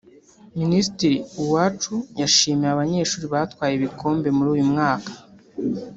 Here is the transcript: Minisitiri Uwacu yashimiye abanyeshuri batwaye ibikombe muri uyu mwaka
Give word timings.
Minisitiri 0.59 1.17
Uwacu 1.41 1.95
yashimiye 2.21 2.69
abanyeshuri 2.73 3.25
batwaye 3.33 3.73
ibikombe 3.75 4.27
muri 4.37 4.49
uyu 4.55 4.65
mwaka 4.71 5.11